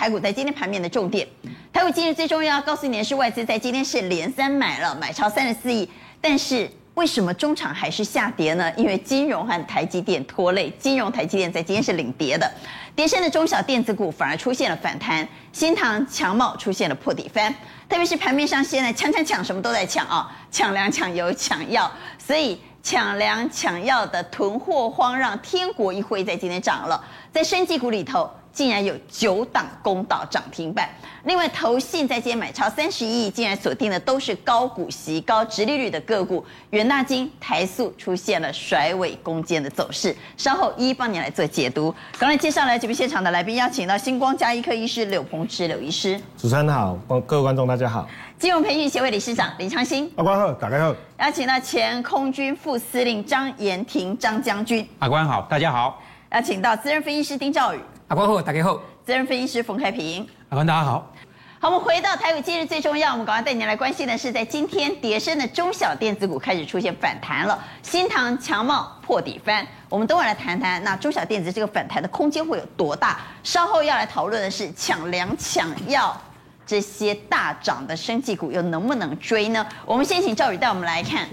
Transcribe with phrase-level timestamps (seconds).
[0.00, 1.28] 台股在今天盘面的重点。
[1.70, 5.86] 台股今日最重要告诉你的是，外资在今天是连三买了，买超三十四亿。
[6.22, 8.72] 但是为什么中场还是下跌呢？
[8.78, 12.50] 因为金融和台积电拖累，金融、台积电在今天是领跌的。
[12.96, 17.54] 跌深的中小电子股反而出现了反弹，新唐、强茂出现了破底翻。
[17.86, 22.58] 特别是盘面上现在抢抢抢，什么都在抢啊，抢粮、抢油、抢药，所以。
[22.82, 26.98] 抢粮抢药的囤货荒，让天国一挥在今天涨了。
[27.30, 28.26] 在生技股里头，
[28.60, 30.86] 竟然有九档公道涨停板。
[31.24, 36.44] 另外，投信在今天买超三十一亿，竟然锁定的都是高股息、高殖利率的个股。
[36.68, 40.14] 元大金、台塑出现了甩尾攻坚的走势。
[40.36, 41.94] 稍后一一帮你来做解读。
[42.18, 46.20] 刚才介绍来节目现场的来宾，邀请到星光加医科医师柳鹏志柳医师。
[46.36, 46.94] 主持人好，
[47.26, 48.06] 各位观众大家好。
[48.38, 50.94] 金融培训协会理事长林昌兴，阿官好，大家好。
[51.20, 56.02] 邀请到前空军副司令张延廷张将军，阿官好，大家好。
[56.32, 57.80] 邀请到资深分析师丁兆宇，
[58.10, 58.74] 阿官好，大家好。
[59.06, 61.12] 资深分析师冯开平，阿官大家好。
[61.60, 69.64] 好，我们回到台股，今日最重要，我们赶快带您来关心的是，在今天跌升的中小电子股开始出现反弹了，新唐、强茂破底翻。
[69.88, 73.20] 我们等会来谈谈，那中小电子这个反弹的空间会有多大？
[73.44, 76.20] 稍后要来讨论的是抢粮抢药。
[76.66, 79.64] 这些大涨的生技股又能不能追呢？
[79.86, 81.28] 我们先请赵宇带我们来看，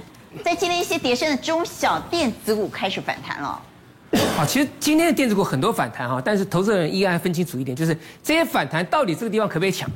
[0.45, 3.59] 在今天一些跌升的中小电子股开始反弹了。
[4.38, 9.90] 好，其实今天的电子股很多反弹哈，但是投资人应该分清楚一点，就是这些反弹到底这个地方可不可以抢？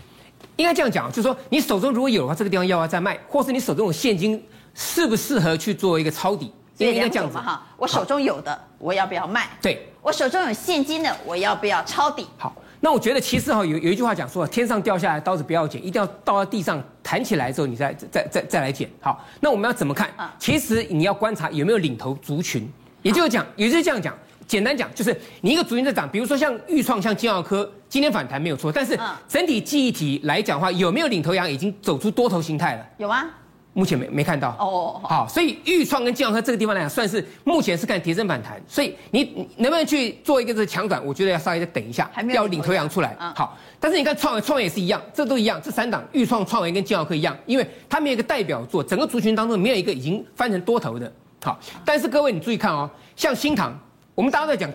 [0.55, 6.51] 应该这样讲，就是说你手中如果有的话，这个地方要不要再卖，或是你手中有现金，适不适合去做一个抄底？
[6.79, 7.63] 应该这样子哈。
[7.77, 9.47] 我手中有的，我要不要卖？
[9.61, 12.25] 对，我手中有现金的，我要不要抄底？
[12.39, 12.51] 好。
[12.79, 18.89] 那我觉得其实哈有有一句话讲说，天上掉下来刀子不要捡，一定要倒到地上弹起来之后你再再再再来捡。
[19.01, 20.09] 好，那我们要怎么看？
[20.39, 22.67] 其实你要观察有没有领头族群，
[23.01, 32.85] 也就是讲，也就是这样讲，简单讲就是你一个族群在涨，比如说像钰创、像金奥科，今天反弹没有错，但是整体记忆体来讲的话，有没有领头羊已经走出多头形态了？
[32.97, 33.25] 有啊。
[33.73, 41.01] 目前没没看到哦，好，所以钰创跟金豪科这个地方来讲，算是目前是看跌升反弹，所以你能不能去做一个这个抢短？
[41.05, 43.15] 我觉得要稍微再等一下，还没有领头羊出来。
[43.33, 51.09] 好，但是你看创维，创维也是一样，这都一样，这三档钰创、创维跟金豪科一样，因为它没有一个代表作，整个族群当中没有一个已经翻成多头的。
[51.43, 53.77] 好，但是各位你注意看哦，像新塘，
[54.13, 54.71] 我们大家都在讲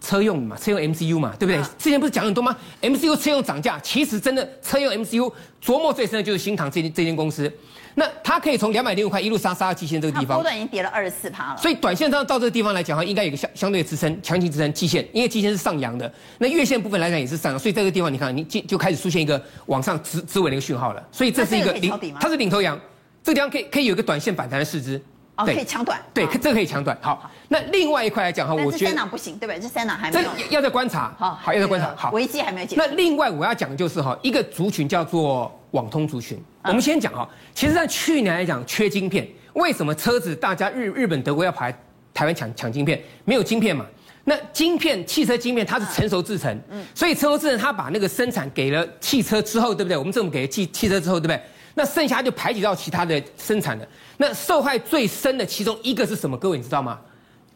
[0.00, 1.62] 车用嘛，车用 MCU 嘛，对不对？
[1.78, 7.52] 之前不是讲很多吗？MCU 车用涨价，其实真的车用 MCU 琢磨最深的就是新塘这这间公司。
[7.94, 11.56] 那它可以从两百零五块一路杀杀到季线这个地方，波段已经跌了二十四趴了。
[11.60, 16.12] 所以短线上到这个地方来讲的话，应该有个相相对的支撑，强劲支撑季线，因为季线是上扬的。
[16.38, 21.08] 那月线部分来讲也是上扬，所以这个地方你看，你就就开始出现一个往上支支稳的一个讯号了。
[21.10, 22.78] 所以这是一个领，它是领头羊，
[23.22, 25.00] 这个地方可以可以有一个短线反弹的势姿。
[25.38, 25.98] 哦，可以抢短。
[26.12, 26.98] 对，这个可以抢短。
[27.00, 29.60] 好，那另外一块来讲哈，我觉得这三档不行，对不对？
[29.60, 30.30] 这三档还没有。
[30.50, 31.14] 要再观察。
[31.18, 31.94] 好，好，要再观察。
[31.96, 32.82] 好，危机还没有解决。
[32.84, 35.50] 那另外我要讲的就是哈，一个族群叫做。
[35.72, 41.78] 网通族群，我们先讲哈，其实，在去年来讲，缺晶片，为什么车子大家日日本德国要跑来
[42.14, 42.98] 台湾抢抢晶片？
[43.26, 43.84] 没有晶片嘛？
[44.24, 49.96] 那晶片，汽车晶片它是成熟制成，嗯，所以成熟制成它把那个生产给了汽车之后，对不对？
[49.98, 51.42] 我们政府给了汽汽车之后，对不对？
[51.78, 56.36] 那剩下就排挤到其他的生产的，那受害最深的其中一个是什么？
[56.36, 56.98] 各位你知道吗？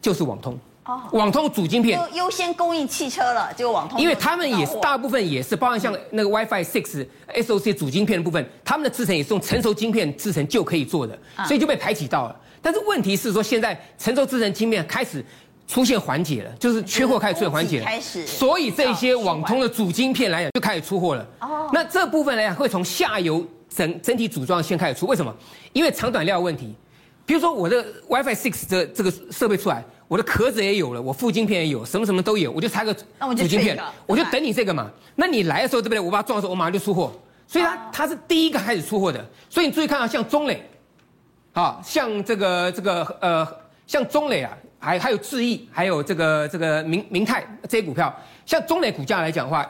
[0.00, 0.56] 就是网通。
[0.84, 12.36] 哦，网通主晶片优先供应汽车了，就网通，因为他们也是大部分也是，包含像那个 WiFi Six SoC 主晶片的部分，他们的制程也是用成熟晶片制程就可以做的，所以就被排挤到了。
[12.60, 15.24] 但是问题是说，现在成熟制程晶片开始
[15.68, 21.26] 出现缓解了，就是缺货开始出现缓解了，开始，所以这些网通的主晶片来讲就开始出货了。
[21.40, 23.44] 哦，那这部分来讲会从下游
[23.74, 25.34] 整整体组装先开始出，为什么？
[25.72, 26.74] 因为长短料问题。
[27.24, 29.84] 比如说我的 WiFi Six 这这个设备出来。
[30.08, 34.90] 我的壳子也有了，我副晶片也有，什么什么都有，我就插个主晶片，我就等你这个嘛。
[35.14, 35.98] 那你来的时候对不对？
[35.98, 37.10] 我把它装的时候，我马上就出货，
[37.46, 39.26] 所以它它是第一个开始出货的。
[39.48, 40.62] 所以你注意看啊，像中磊，
[41.54, 43.48] 啊，像这个这个呃，
[43.86, 48.14] 像中磊啊，还还有智易，还有这个这个明明泰这些股票，
[48.44, 49.66] 像中磊股价来讲的话，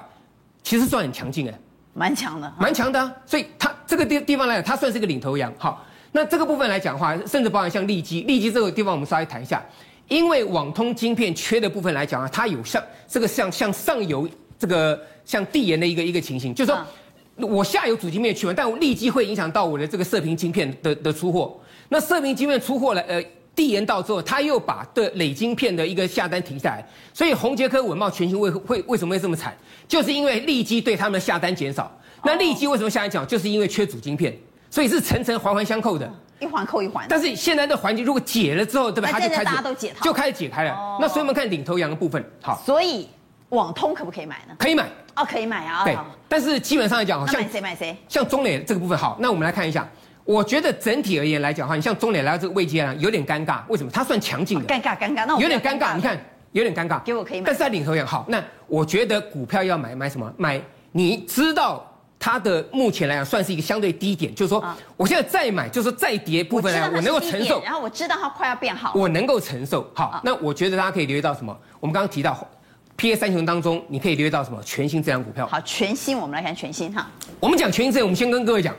[0.65, 1.57] 其实算很强劲哎，
[1.95, 3.13] 蛮强的，蛮强的啊。
[3.27, 5.53] 所以它这个地地方来讲，它算是一个领头羊。
[5.59, 9.63] 好，那这个部分来讲的话，甚至包含像利基，利基这个地方我们稍微谈一下。
[10.09, 14.29] 因为网通晶片缺的部分来讲啊，它有像这个像像上游
[14.59, 21.59] 这个像递延的一个一个情形，就是说我下游主晶片去完，但我立即会影响到我的这个射频晶片的的出货。
[21.89, 23.23] 那射频晶片出货了，呃，
[23.55, 29.57] 递延到之后，他又把对磊晶片的一个下单停下来，所以宏杰科、稳懋全新为会为什么会这么惨？
[29.87, 31.91] 就是因为利基对他们的下单减少。
[32.25, 33.27] 那利基为什么下单讲？
[33.27, 34.37] 就是因为缺主晶片，
[34.71, 36.11] 所以是层层环环相扣的。
[36.41, 39.11] 一环扣一环，但是现在的环境如果解了之后，对吧？
[39.13, 40.73] 它就开始大家都解套，就开始解开了。
[40.73, 42.61] 哦、那所以我们看领头羊的部分，好。
[42.67, 43.09] 所以
[43.51, 44.55] 网通可不可以买呢？
[44.59, 45.85] 可以买，哦，可以买啊。
[45.85, 45.97] 对，
[46.29, 47.97] 但是基本上来讲，好像买谁买谁？
[48.09, 49.89] 像中磊这个部分，好，那我们来看一下。
[50.25, 53.61] 我觉得整体而言来讲的话，你像中磊来到这个位阶啊，有点尴尬。
[53.69, 53.91] 为什么？
[53.91, 54.67] 他算强劲的。
[54.67, 55.97] 尴尬尴尬，那我有点尴尬。
[55.97, 56.19] 你看，
[56.53, 57.03] 有点尴尬。
[57.03, 57.47] 给我可以买。
[57.47, 60.33] 但是它领头羊好，那我觉得股票要买买什么？
[60.37, 60.61] 买
[60.93, 61.85] 你知道
[62.19, 64.65] 它的目前来讲算是一个相对低点，就是说
[64.97, 67.61] 我现在再买，就是说再跌部分来讲，我能够承受。
[67.65, 69.85] 然后我知道它快要变好，我能够承受。
[69.93, 71.57] 好，那我觉得大家可以留意到什么？
[71.81, 72.49] 我们刚刚提到
[72.97, 74.63] PA 三雄当中，你可以留意到什么？
[74.63, 75.47] 全新这张股票。
[75.49, 77.11] 好，全新，我们来看全新哈。
[77.41, 78.73] 我们讲全新这，我们先跟各位讲。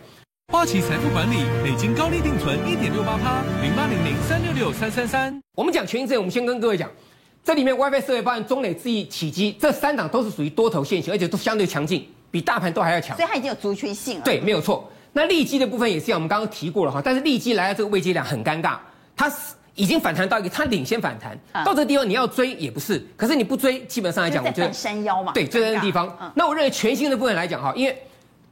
[0.52, 5.42] 花旗财富管理美金高利定存一点六八趴，零八零零三六六三三三。
[5.56, 6.90] 我们讲全新之前，我们先跟各位讲，
[7.44, 13.16] 这里面 WiFi 设备包含中磊、智易、启基这三档都是属于多头线型，而且都相对强劲，比大盘都还要强。
[13.16, 14.24] 所以它已经有族群性了。
[14.26, 14.92] 对，没有错。
[15.14, 18.78] 那利基的部分也是像我们刚刚提过了哈，但是利基来到这个位阶量很尴尬，
[19.16, 19.32] 它
[19.76, 25.32] 已经反弹到一个，它领先反弹，嗯、到这个地方你要追也不是，可是你不追，基本上来讲，我觉得山腰嘛。
[25.32, 26.14] 对，就在那个地方。
[26.22, 27.98] 嗯、那我认为全新的部分来讲哈，因为。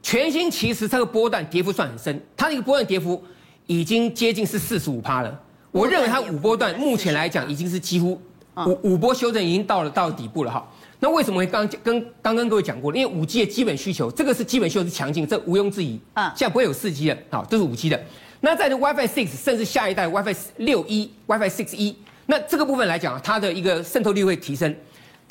[0.02, 3.22] 全新其实这个波段跌幅算很深，它的一个波段跌幅
[3.66, 5.40] 已经接近是四十五趴了。
[5.70, 8.20] 我认为它五波段目前来讲已经是几乎
[8.66, 10.68] 五五波修正已经到了到了底部了哈。
[10.98, 12.94] 那为什么会刚跟刚跟各位讲过？
[12.94, 15.98] 因为五 G 的基本需求，这个是基本需求是强劲，这毋庸置疑。
[16.14, 18.00] 嗯，现在不会有四 G 的，好，这是五 G 的。
[18.40, 21.96] 那在这 WiFi Six 甚至下一代 WiFi 六一、WiFi Six 一
[22.26, 24.74] 那这个部分来讲，它的一个渗透率会提升。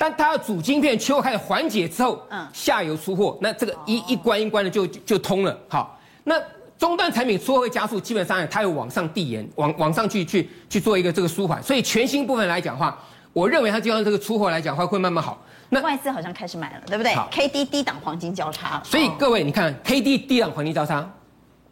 [0.02, 5.56] 当它的主晶片缺货开始缓解之后，嗯，下游出货，那这个一一关一关的就就，通了。
[5.68, 6.34] 好，那
[6.76, 11.62] 终端产品出货会加速，基本上它有往上递延，往往上去去去做一个这个舒缓。
[11.62, 12.98] 所以全新部分来讲的话，
[13.32, 15.40] 我认为它就像这个出货来讲的话会慢慢好。
[15.68, 18.82] 那外资好像开始买了，对不对好？K D 低档黄金交叉。
[18.84, 21.08] 所以各位你看 K D 低档黄金交叉，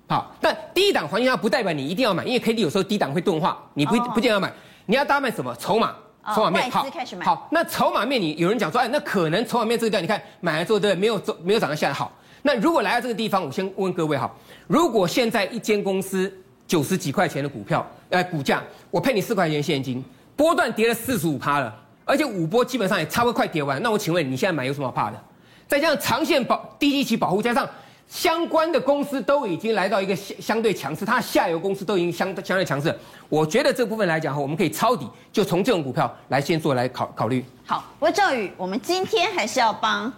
[0.06, 4.52] 好，但低档黄金它不代表你一定要买，因为 K D 有时候低档会钝化，你不不见得要买，
[4.86, 5.92] 你要搭配什么筹码？
[6.34, 6.86] 筹码面好，
[7.22, 12.12] 好，那筹码面你有人讲说，哎，那可能筹码面这个地方，你看买来之后对，没有走，没有涨到现在好。
[12.42, 14.30] 那如果来到这个地方，我先问各位哈，
[14.66, 16.32] 如果现在一间公司
[16.66, 20.04] 九十几块钱的股票，呃，股价，我配你四块钱现金，
[20.36, 21.74] 波段跌了四十五趴了，
[22.04, 25.22] 而且五波基本上也差不多快跌完，那我请问你现在买有什么好怕的？
[25.66, 27.68] 再加上长线保低基期保护，加上。
[28.10, 32.92] 相关的公司都已经来到一个相相对强势，它下游公司都已经相相对强势。
[33.28, 37.44] 我觉得这部分来讲哈，我们可以抄底，就从这种股票来先做来考考虑。
[37.64, 40.12] 好，不过赵宇，我们今天还是要帮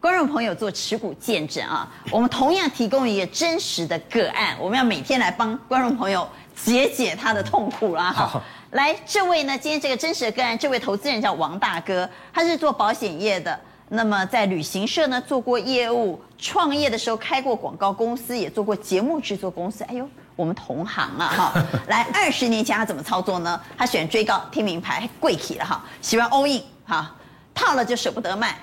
[0.00, 1.88] 观众朋友做持股见证啊。
[2.10, 8.10] 我们同样提供一个真实的个案，我们要每天来帮观众朋友解解他的痛苦啦。
[8.12, 8.42] 好，
[8.72, 13.56] 来，这位呢，今天这个真实的个案，这位投资人叫王大哥，他是做保险业的。
[13.88, 19.84] 那么在旅行社呢做过业务，创业的时候开过广告公司，也做过节目制作公司。
[19.84, 21.62] 哎呦，我们同行啊哈！
[21.86, 23.60] 来，二十年前他怎么操作呢？
[23.78, 27.14] 他喜欢追高听名牌，贵起了哈，喜欢 all in 哈，
[27.54, 28.58] 套了就舍不得卖，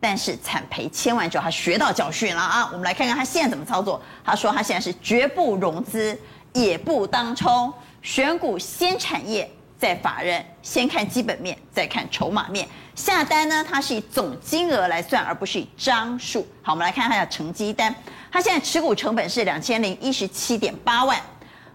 [0.00, 2.70] 但是惨赔千万之后，他学到教训了啊！
[2.72, 4.00] 我们来看看他现在怎么操作。
[4.24, 6.18] 他说他现在是绝不融资，
[6.54, 7.70] 也不当冲，
[8.00, 9.50] 选股先产业。
[9.78, 12.66] 在法人先看基本面，再看筹码面。
[12.94, 16.46] 下单呢，它是以总金额来算，而不是以张数。
[16.62, 17.94] 好，我们来看它的成绩单。
[18.32, 21.20] 它现在持股成本是两千零一十七点八万，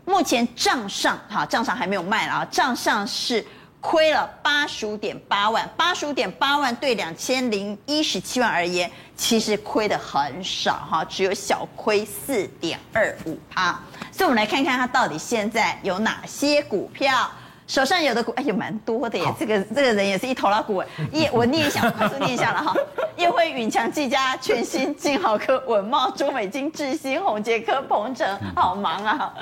[0.03, 3.45] 目前账上哈账上还没有卖了啊，账上是
[3.79, 5.69] 亏了八十五点八万。
[5.77, 13.79] 八十五点八万对两千零一十七万而言，其实亏的很少哈，只有小亏四点二五趴。
[14.11, 17.29] 所以，我们来看看它到底现在有哪些股票。
[17.71, 22.75] 手上有的股哎呦蛮多的耶，这个这个人也是一头拉股哎， 叶我念一下，我快速念一下了哈。
[23.15, 29.33] 业辉、允强、技嘉、全新、金豪科、文茂、中美金、智新、宏杰科、鹏程，好忙啊。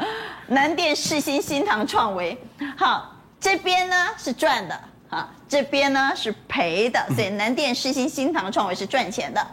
[0.45, 2.37] 南电、世新、新唐、创维，
[2.77, 9.43] 好，这边呢是赚的啊，这边呢是赔的，所以南电、世新、新唐、创维是赚钱的。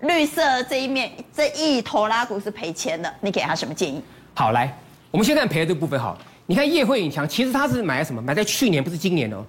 [0.00, 4.02] 绿色这一面这一头拉股是赔钱的，你给他什么建议？
[4.34, 4.74] 好，来，
[5.10, 6.16] 我们先看赔的这部分好。
[6.46, 8.20] 你看叶慧影强，其实他是买在什么？
[8.20, 9.44] 买在去年，不是今年哦，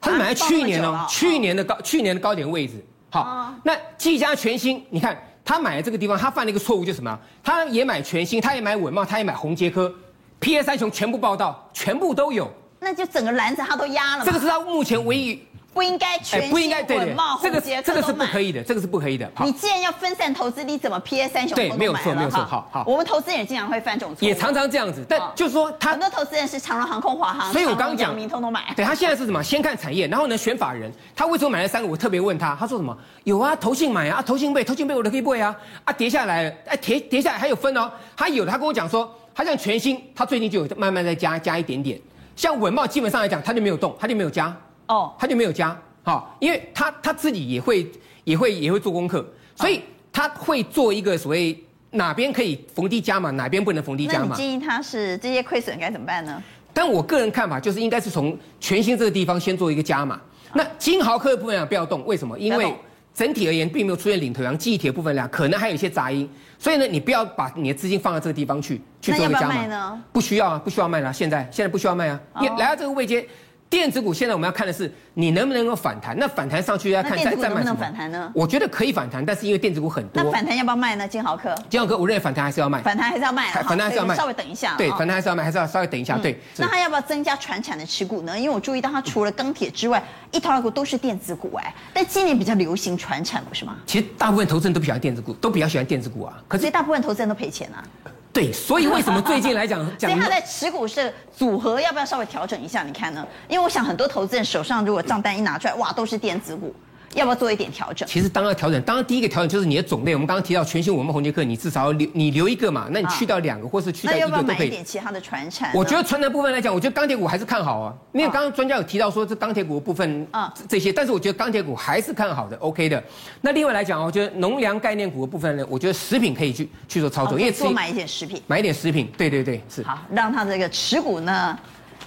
[0.00, 2.84] 他是买在去年哦，去年的高，去年的高点位置。
[3.10, 7.18] 好，那技嘉全新，你看他买的这个地方，他犯了一个错误，就是什么？
[7.42, 9.92] 他也买全新，他也买稳茂，他也买宏杰科
[10.40, 12.50] ，PS 三雄全部报道，全部都有。
[12.80, 14.24] 那就整个篮子他都压了。
[14.24, 15.42] 这个是他目前唯一。
[15.78, 17.24] 不应该全新稳懋、宏捷科都买。
[17.40, 19.30] 这个这个是不可以的，这个是不可以的。
[19.44, 21.54] 你既然要分散投资，你怎么 PA 三雄？
[21.54, 22.44] 对，没有错，没有错。
[22.44, 25.06] 好好，我们投资人也经常会犯这种错，也常常这样子。
[25.08, 28.74] 但就是说，他很多投资人是长荣航空、华航，所以我刚刚讲，明通通买。
[28.74, 29.40] 对，他现在是什么？
[29.40, 30.92] 先看产业，然后呢选法人。
[31.14, 31.86] 他为什么买了三个？
[31.86, 32.98] 我特别问他，他说什么？
[33.22, 35.54] 有啊，投信买啊，投信背，投信背我都可以背啊。
[35.84, 37.88] 啊，跌下来，哎，跌跌下来还有分哦。
[38.16, 42.00] 他有的，他跟我讲说，他像全新，他最近就有慢慢在加加一点点。
[42.34, 44.52] 像稳茂，基本上来讲，他就没有动，他就没有加。
[44.88, 45.76] 哦，他就没有加。
[46.02, 47.90] 好，因为他他自己也会
[48.24, 54.28] 也会也会做功课，所以他会做一个所谓哪边可以逢低加码，哪边不能逢低加码。
[54.30, 56.42] 那你建议他是这些亏损该怎么办呢？
[56.72, 60.20] 但我个人看法就是应该是从全新这个地方先做一个加码。
[60.54, 62.38] 那金豪科的部分量不要动，为什么？
[62.38, 62.72] 因为
[63.12, 66.26] 整体而言并没有出现领头羊记忆体的部分量，可能还有一些杂音，
[66.58, 70.00] 所以呢，你不要把你的资金放在这个地方去去做一个加码。
[70.12, 73.26] 不需要啊，不需要卖了，现在现在不需要卖啊，你来到这个位阶。
[73.70, 77.48] 电子股现在我们要看的是你能不能够反弹，那反弹上去要看再再卖什么。
[77.48, 78.32] 能不能反弹呢？
[78.34, 80.22] 我觉得可以反弹，但是因为电子股很多。
[80.22, 81.06] 那反弹要不要卖呢？
[81.06, 81.54] 金豪科？
[81.68, 82.80] 金豪科，我认为反弹还是要卖。
[82.80, 83.52] 反弹还是要卖。
[83.52, 84.16] 反弹还是要卖。
[84.16, 84.74] 稍微等一下。
[84.78, 86.16] 对，反弹还是要卖，还是要稍微等一下。
[86.16, 86.40] 对。
[86.56, 88.38] 那他要不要增加船产的持股呢？
[88.38, 91.74] 因为我注意到他除了钢铁之外，一套股都是电子股哎。
[91.92, 93.76] 但今年比较流行传产，不是吗？
[93.84, 96.42] 其实大部分投资人都比较喜欢电子股，都比较喜欢电子股啊。
[96.48, 97.84] 可是大部分投资人都赔钱啊。
[98.32, 102.82] 对，所以为什么最近来讲， 所以他在持股是组合，要不要稍微调整一下？
[102.82, 103.26] 你看呢？
[103.48, 106.74] 因为我想很多投资人手上如果账单一拿出来，哇，都是电子股。
[107.14, 108.06] 要不要做一点调整？
[108.06, 110.14] 其实当然要调整，当然第一个调整就是你的种类。
[110.14, 114.44] 我们刚刚提到全新我们红杰克，你至少要留你留一个嘛，那你去掉两个，啊、或是去掉一个都可以。
[114.44, 115.70] 那要不要买一点其他的传产？
[115.74, 117.94] 我觉得传产部分来讲，我觉得钢铁股还是看好啊。
[118.12, 123.02] 因为刚刚专家有提到说这钢铁股的部分啊这些，但是我觉得钢铁股还是看好的，OK 的。
[123.40, 129.82] 那另外来讲，我觉得农粮概念股的部分呢，我觉得食品可以去去做操作，因为多买一点食品，买一点食品，对对对，是。
[129.82, 131.58] 好，让它这个持股呢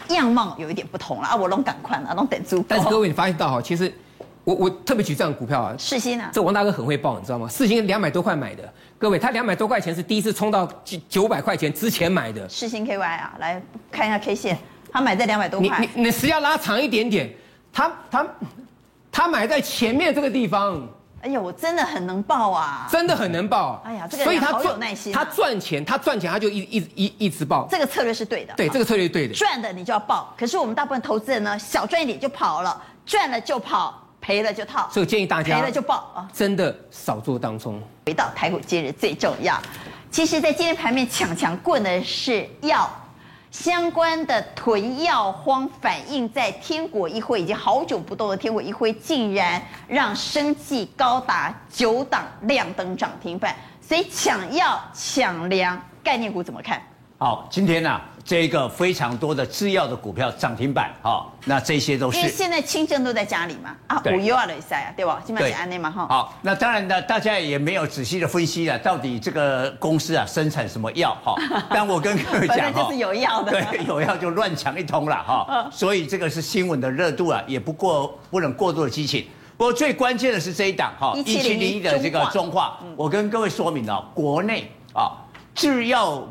[0.10, 2.63] 样貌有一点不同了啊，我拢赶快了，拢等住。
[2.67, 3.91] 但是各位，你发现到哈，其实。
[4.51, 7.48] 我我特别举这样的股票啊，世新啊，这王大哥很会报，你知道吗？
[7.48, 12.48] 世新两百多块买的，各位，他两百多块钱是第一次冲到九九百块钱之前买的。
[12.50, 14.58] 世新 KY 啊，来看一下 K 线，
[14.91, 15.79] 他买在两百多块。
[15.79, 17.34] 你你你时间拉长一点点，
[17.72, 18.27] 他他
[19.12, 20.86] 他买在前面这个地方。
[21.22, 23.79] 哎呀，我真的很能报啊，真的很能报。
[23.86, 25.13] 哎呀，这个人好有耐心。
[25.13, 27.67] 他赚钱，他赚钱他就一一一一直报。
[27.70, 28.55] 这个策略是对的。
[28.55, 29.34] 对，这个策略是对的。
[29.36, 34.01] 赚的你就要报，可是我们大部分投资人呢，小赚一点就跑了，赚了就跑。
[34.22, 37.82] 赔了就套，所以我建议大家赔了就报啊，真的少做当中。
[38.06, 39.60] 回到台股今日最重要，
[40.12, 42.90] 其实，在今天盘面抢抢棍的是药
[43.50, 56.82] 相关的囤药荒，反映在天国一辉已经好久不动的天国一辉，竟然让生计高达九档亮灯涨停板，所以抢药抢粮概念股怎么看？
[57.18, 58.01] 好，今天呢、啊？
[58.24, 65.22] 这个非常多的制药的股票涨停板，好，那这些都是因为现在轻症都在家里嘛，啊，五幺二的赛啊，对吧？
[65.25, 66.08] 基本上是安内嘛，哈。
[66.08, 71.36] 好，那当然呢，大家也没有仔细的分析了，到底这个公司啊生产什么药，哈。
[71.70, 75.70] 但我跟各位讲，反正就是有药的，对，有药就乱抢一通了，哈。
[75.72, 79.25] 所以这个是新闻的热度啊，也不过不能过度的激情。
[79.58, 85.12] 不过最关键的是这一档，哈，一七零一的这个中化，我跟各位说明了，国内啊
[85.56, 86.24] 制药。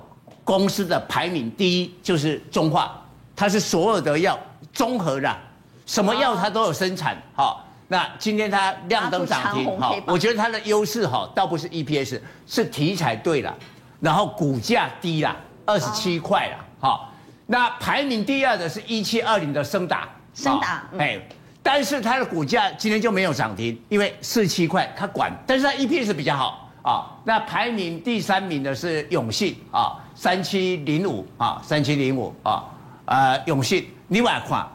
[0.51, 3.01] 公司的排名第一就是中化，
[3.37, 4.37] 它是所有的药
[4.73, 5.33] 综合的，
[5.87, 7.17] 什么药它都有生产。
[7.37, 13.57] 好，那今天它亮灯涨停，好，我觉得它的优势哈，倒不是 EPS，是题材对了，
[14.01, 16.57] 然后股价低了，二十七块了。
[16.81, 17.13] 好，
[17.47, 21.17] 那排名第二的是一七二零的升达，升达，哎，
[21.63, 27.07] 但是它的股价今天就没有涨停，因为四七块它管，但是它 EPS 比较好啊。
[27.23, 29.95] 那排名第三名的是永信啊。
[30.21, 32.63] 三七零五啊，三七零五啊，
[33.07, 34.69] 呃，永信，另外看，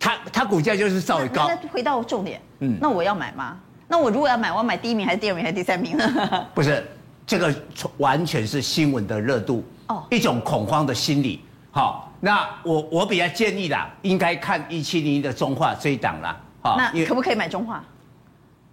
[0.00, 1.46] 它它股价就是稍微高。
[1.46, 3.54] 那回到重点，嗯，那我要买吗？
[3.86, 6.46] 那我如果要买，我要买第一名还是第二名还是第三名呢？
[6.54, 6.82] 不是，
[7.26, 7.54] 这个
[7.98, 11.44] 完全是新闻的热度哦，一种恐慌的心理。
[11.70, 16.34] 好，那我我比较建议啦，应该看一七零一的中化这一档啦。
[16.62, 17.84] 好，那可不可以买中化？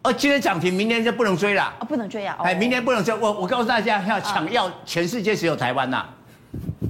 [0.06, 1.74] 哦，今天涨停，明天就不能追了。
[1.80, 2.38] 哦，不能追啊！
[2.44, 3.12] 哎，明天不能追。
[3.16, 6.06] 我我告诉大家，要抢药，全世界只有台湾呐，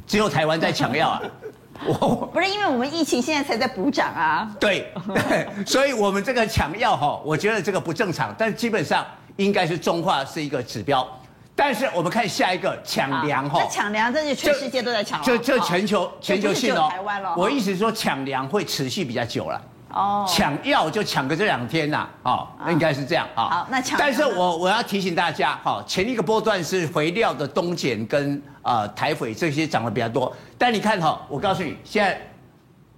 [0.06, 1.22] 只有台湾在抢药啊。
[1.88, 4.54] 我不是因为我们疫情现在才在补涨啊。
[4.60, 8.36] 对对， 所以我们这个抢药哈，我觉得这个不正常。
[8.38, 9.06] 但是基本上
[9.38, 11.08] 应该是中化是一个指标。
[11.56, 13.62] 但是我们看下一个抢粮哈。
[13.64, 15.22] 那抢粮，这是全世界都在抢。
[15.24, 16.90] 这这全球全球性哦。
[16.92, 17.34] 台湾了。
[17.38, 19.62] 我意思是说抢粮会持续比较久了。
[19.90, 23.44] 哦，抢药就抢个这两天呐，哦，应该是这样啊。
[23.50, 23.98] 好，那抢。
[23.98, 32.20] 但是我我要提醒大家，哈，前一个波段是肥料的东碱跟呃台肥这些涨得比较多，但你看哈，我告诉你，现在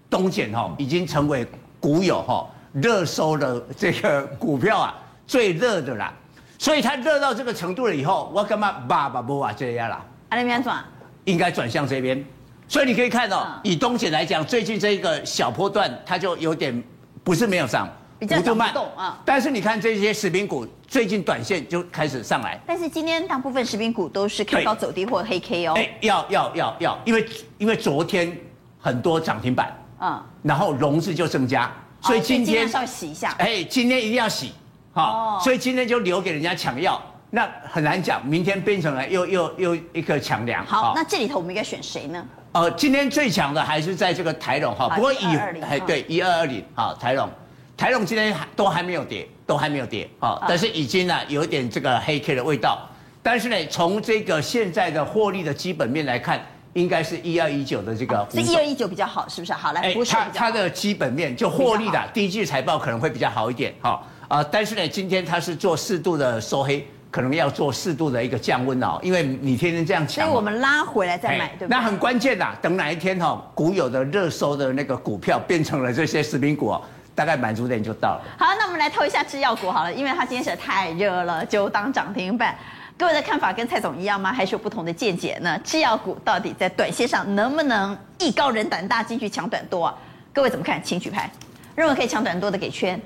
[0.09, 1.45] 东碱哈已经成为
[1.79, 4.95] 股友哈热搜的这个股票啊
[5.27, 6.11] 最热的啦，
[6.57, 10.03] 所以它热到这个程度了以后，我干嘛爸爸不啊这样啦？
[10.29, 10.83] 啊，那边转？
[11.25, 12.25] 应该转向这边。
[12.67, 16.83] 所以你可以看到，哦，以东姐来讲，最近这一个小波段，它就有点
[17.23, 17.87] 不是没有上，
[18.19, 19.17] 比较慢动啊。
[19.23, 22.59] 但是你看这些食品股，最近短线就开始上来。
[22.67, 25.73] 但是今天大部分食品股都是开高走低或黑 K 哦。
[25.77, 27.25] 哎，要要要要，因为
[27.57, 28.37] 因为昨天
[28.79, 31.71] 很多涨停板，嗯，然后融资就增加，
[32.01, 33.33] 所以今天稍微洗一下。
[33.39, 34.51] 哎，今天一定要洗，
[34.91, 37.01] 好，所以今天就留给人家抢药。
[37.29, 40.65] 那很难讲，明天变成了又又又一个强梁。
[40.65, 42.25] 好，那这里头我们应该选谁呢？
[42.57, 45.25] 呃，今天最强的还是在这个台龙哈，不过以
[45.61, 47.29] 哎对一二二零好台龙，
[47.77, 52.89] 台龙今天都还没有跌，都还没有跌啊，但是已经呢有一点这个黑 K 的味道，
[53.21, 59.53] 但是呢从这个现在的获利的基本面来看，应该是一二一九的这个，是一二一九比较好，是不是？
[59.53, 66.83] 好来，不是它它的基本面就获利的第一季财报可能会比较好一点哈啊，但是呢今天它是做适度的收黑。
[67.09, 71.67] 可能要做适度的一个降温哦，因为你天天这样抢，所以我们拉回来再买，对不对？
[71.69, 76.81] 那很关键呐，等哪一天哈，股有的热搜的那个股票变成了这些食品股哦，
[77.15, 78.21] 大概满足点就到了。
[78.37, 82.55] 好，那我们来透一下制药股好了，因为它今天实在太热了，就当涨停板。
[82.97, 84.33] 各位的看法跟蔡总一样吗？
[84.33, 85.57] 还是有不同的见解呢？
[85.63, 89.95] 制药股到底在短线上能不能艺高人胆大进去抢短多啊？
[90.33, 90.83] 各位怎么看？
[90.83, 91.29] 请举牌，
[91.75, 92.99] 认为可以抢短多的给圈。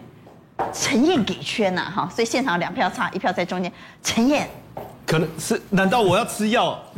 [0.73, 3.71] 陈燕给圈呐，哈，所以现场两票差，一票在中间。
[4.01, 4.49] 陈燕，
[5.05, 5.61] 可能是？
[5.69, 6.81] 难道我要吃药？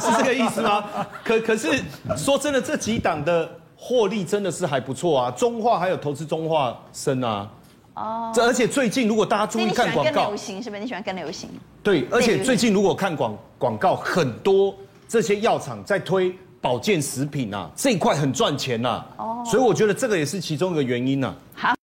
[0.00, 0.84] 是这个意思吗？
[1.24, 1.80] 可可是
[2.16, 5.30] 说真的，这几档的获利真的是还不错啊。
[5.30, 7.48] 中化还有投资中化生啊。
[7.94, 8.32] 哦。
[8.34, 10.82] 这而且最近如果大家注意看广告，跟流行是不是？
[10.82, 11.48] 你喜欢跟流行？
[11.82, 14.74] 对，而且最近如果看广广告，很多
[15.08, 19.04] 这些药厂在推保健食品啊，这一块很赚钱呐。
[19.16, 19.42] 哦。
[19.46, 21.34] 所以我觉得这个也是其中一个原因呐。
[21.54, 21.74] 好。